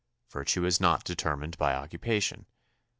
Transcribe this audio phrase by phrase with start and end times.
[0.31, 2.47] Virtue is not determined by occupa tion.